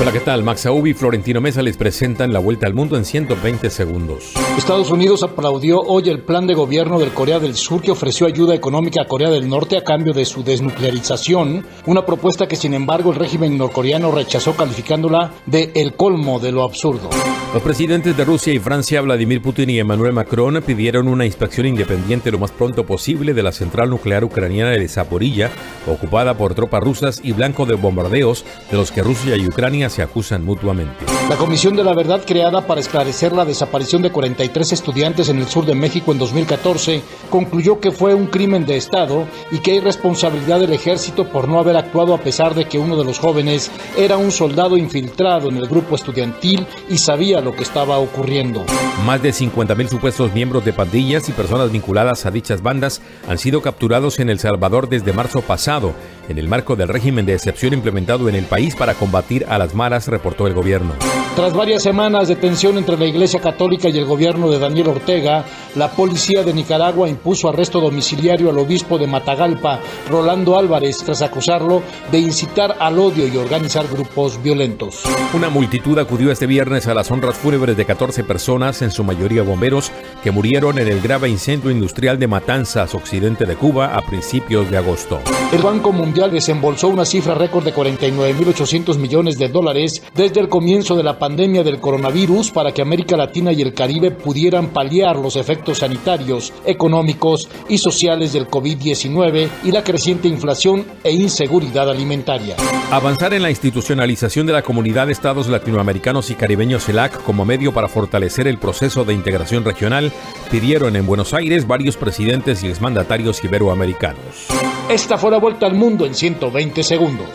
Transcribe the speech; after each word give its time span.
Hola, 0.00 0.12
¿qué 0.12 0.20
tal? 0.20 0.44
Max 0.44 0.64
Aub 0.66 0.86
y 0.86 0.94
Florentino 0.94 1.40
Mesa 1.40 1.60
les 1.60 1.76
presentan 1.76 2.32
la 2.32 2.38
vuelta 2.38 2.68
al 2.68 2.74
mundo 2.74 2.96
en 2.96 3.04
120 3.04 3.68
segundos. 3.68 4.32
Estados 4.56 4.92
Unidos 4.92 5.24
aplaudió 5.24 5.80
hoy 5.80 6.08
el 6.08 6.22
plan 6.22 6.46
de 6.46 6.54
gobierno 6.54 7.00
del 7.00 7.12
Corea 7.12 7.40
del 7.40 7.56
Sur 7.56 7.82
que 7.82 7.90
ofreció 7.90 8.28
ayuda 8.28 8.54
económica 8.54 9.02
a 9.02 9.08
Corea 9.08 9.28
del 9.28 9.48
Norte 9.48 9.76
a 9.76 9.82
cambio 9.82 10.12
de 10.12 10.24
su 10.24 10.44
desnuclearización, 10.44 11.66
una 11.86 12.06
propuesta 12.06 12.46
que 12.46 12.54
sin 12.54 12.74
embargo 12.74 13.10
el 13.10 13.18
régimen 13.18 13.58
norcoreano 13.58 14.12
rechazó 14.12 14.54
calificándola 14.54 15.32
de 15.46 15.72
el 15.74 15.94
colmo 15.94 16.38
de 16.38 16.52
lo 16.52 16.62
absurdo. 16.62 17.10
Los 17.54 17.62
presidentes 17.62 18.14
de 18.14 18.26
Rusia 18.26 18.52
y 18.52 18.58
Francia, 18.58 19.00
Vladimir 19.00 19.40
Putin 19.40 19.70
y 19.70 19.78
Emmanuel 19.78 20.12
Macron, 20.12 20.62
pidieron 20.66 21.08
una 21.08 21.24
inspección 21.24 21.66
independiente 21.66 22.30
lo 22.30 22.38
más 22.38 22.50
pronto 22.50 22.84
posible 22.84 23.32
de 23.32 23.42
la 23.42 23.52
central 23.52 23.88
nuclear 23.88 24.22
ucraniana 24.22 24.72
de 24.72 24.86
Zaporilla, 24.86 25.50
ocupada 25.86 26.34
por 26.34 26.54
tropas 26.54 26.82
rusas 26.82 27.20
y 27.22 27.32
blanco 27.32 27.64
de 27.64 27.74
bombardeos 27.74 28.44
de 28.70 28.76
los 28.76 28.92
que 28.92 29.02
Rusia 29.02 29.34
y 29.36 29.46
Ucrania 29.46 29.88
se 29.88 30.02
acusan 30.02 30.44
mutuamente. 30.44 31.06
La 31.30 31.36
Comisión 31.36 31.74
de 31.74 31.84
la 31.84 31.94
Verdad 31.94 32.22
creada 32.26 32.66
para 32.66 32.80
esclarecer 32.80 33.32
la 33.32 33.46
desaparición 33.46 34.02
de 34.02 34.12
43 34.12 34.72
estudiantes 34.72 35.30
en 35.30 35.38
el 35.38 35.46
sur 35.46 35.64
de 35.64 35.74
México 35.74 36.12
en 36.12 36.18
2014 36.18 37.02
concluyó 37.30 37.80
que 37.80 37.90
fue 37.90 38.14
un 38.14 38.26
crimen 38.26 38.66
de 38.66 38.76
Estado 38.76 39.26
y 39.50 39.58
que 39.58 39.72
hay 39.72 39.80
responsabilidad 39.80 40.60
del 40.60 40.72
ejército 40.72 41.28
por 41.30 41.48
no 41.48 41.58
haber 41.58 41.76
actuado 41.76 42.14
a 42.14 42.20
pesar 42.20 42.54
de 42.54 42.66
que 42.66 42.78
uno 42.78 42.96
de 42.96 43.04
los 43.04 43.18
jóvenes 43.18 43.70
era 43.96 44.16
un 44.18 44.32
soldado 44.32 44.76
infiltrado 44.76 45.48
en 45.48 45.56
el 45.56 45.66
grupo 45.66 45.94
estudiantil 45.94 46.66
y 46.88 46.98
sabía 46.98 47.37
lo 47.40 47.54
que 47.54 47.62
estaba 47.62 47.98
ocurriendo. 47.98 48.64
Más 49.04 49.22
de 49.22 49.30
50.000 49.30 49.88
supuestos 49.88 50.32
miembros 50.32 50.64
de 50.64 50.72
pandillas 50.72 51.28
y 51.28 51.32
personas 51.32 51.72
vinculadas 51.72 52.26
a 52.26 52.30
dichas 52.30 52.62
bandas 52.62 53.00
han 53.28 53.38
sido 53.38 53.62
capturados 53.62 54.18
en 54.18 54.30
El 54.30 54.38
Salvador 54.38 54.88
desde 54.88 55.12
marzo 55.12 55.42
pasado, 55.42 55.94
en 56.28 56.38
el 56.38 56.48
marco 56.48 56.76
del 56.76 56.88
régimen 56.88 57.26
de 57.26 57.34
excepción 57.34 57.72
implementado 57.72 58.28
en 58.28 58.34
el 58.34 58.44
país 58.44 58.76
para 58.76 58.94
combatir 58.94 59.46
a 59.48 59.58
las 59.58 59.74
maras, 59.74 60.08
reportó 60.08 60.46
el 60.46 60.54
gobierno. 60.54 60.94
Tras 61.38 61.54
varias 61.54 61.84
semanas 61.84 62.26
de 62.26 62.34
tensión 62.34 62.78
entre 62.78 62.98
la 62.98 63.06
Iglesia 63.06 63.40
Católica 63.40 63.88
y 63.88 63.96
el 63.96 64.06
gobierno 64.06 64.50
de 64.50 64.58
Daniel 64.58 64.88
Ortega, 64.88 65.44
la 65.76 65.88
policía 65.88 66.42
de 66.42 66.52
Nicaragua 66.52 67.08
impuso 67.08 67.48
arresto 67.48 67.80
domiciliario 67.80 68.50
al 68.50 68.58
obispo 68.58 68.98
de 68.98 69.06
Matagalpa, 69.06 69.78
Rolando 70.10 70.58
Álvarez, 70.58 70.98
tras 71.04 71.22
acusarlo 71.22 71.82
de 72.10 72.18
incitar 72.18 72.76
al 72.80 72.98
odio 72.98 73.28
y 73.28 73.36
organizar 73.36 73.86
grupos 73.86 74.42
violentos. 74.42 75.04
Una 75.32 75.48
multitud 75.48 75.96
acudió 75.98 76.32
este 76.32 76.46
viernes 76.46 76.88
a 76.88 76.94
las 76.94 77.08
honras 77.12 77.27
fúnebres 77.36 77.76
de 77.76 77.84
14 77.84 78.24
personas, 78.24 78.82
en 78.82 78.90
su 78.90 79.04
mayoría 79.04 79.42
bomberos, 79.42 79.92
que 80.22 80.32
murieron 80.32 80.78
en 80.78 80.88
el 80.88 81.00
grave 81.00 81.28
incendio 81.28 81.70
industrial 81.70 82.18
de 82.18 82.26
Matanzas, 82.26 82.94
occidente 82.94 83.46
de 83.46 83.54
Cuba, 83.54 83.96
a 83.96 84.04
principios 84.04 84.70
de 84.70 84.76
agosto. 84.76 85.20
El 85.52 85.62
Banco 85.62 85.92
Mundial 85.92 86.30
desembolsó 86.30 86.88
una 86.88 87.04
cifra 87.04 87.34
récord 87.34 87.64
de 87.64 87.72
49.800 87.72 88.98
millones 88.98 89.38
de 89.38 89.48
dólares 89.48 90.02
desde 90.14 90.40
el 90.40 90.48
comienzo 90.48 90.96
de 90.96 91.04
la 91.04 91.18
pandemia 91.18 91.28
pandemia 91.28 91.62
del 91.62 91.78
coronavirus 91.78 92.50
para 92.50 92.72
que 92.72 92.82
América 92.82 93.14
Latina 93.14 93.52
y 93.52 93.60
el 93.62 93.72
Caribe 93.72 94.10
pudieran 94.10 94.68
paliar 94.70 95.16
los 95.16 95.36
efectos 95.36 95.78
sanitarios, 95.78 96.54
económicos 96.64 97.48
y 97.68 97.78
sociales 97.78 98.32
del 98.32 98.48
COVID-19 98.48 99.48
y 99.62 99.70
la 99.70 99.84
creciente 99.84 100.26
inflación 100.26 100.86
e 101.04 101.12
inseguridad 101.12 101.90
alimentaria. 101.90 102.56
Avanzar 102.90 103.34
en 103.34 103.42
la 103.42 103.50
institucionalización 103.50 104.46
de 104.46 104.54
la 104.54 104.62
comunidad 104.62 105.06
de 105.06 105.12
estados 105.12 105.48
latinoamericanos 105.48 106.30
y 106.30 106.34
caribeños 106.34 106.86
CELAC 106.86 107.17
como 107.24 107.44
medio 107.44 107.72
para 107.72 107.88
fortalecer 107.88 108.46
el 108.46 108.58
proceso 108.58 109.04
de 109.04 109.14
integración 109.14 109.64
regional 109.64 110.12
pidieron 110.50 110.96
en 110.96 111.06
Buenos 111.06 111.34
Aires 111.34 111.66
varios 111.66 111.96
presidentes 111.96 112.62
y 112.62 112.68
exmandatarios 112.68 113.42
iberoamericanos. 113.44 114.48
Esta 114.88 115.18
fue 115.18 115.30
la 115.30 115.38
vuelta 115.38 115.66
al 115.66 115.74
mundo 115.74 116.06
en 116.06 116.14
120 116.14 116.82
segundos. 116.82 117.28